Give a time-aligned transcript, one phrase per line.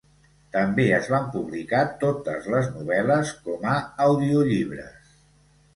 [0.53, 5.19] També es van publicar totes les novel·les com a audiollibres.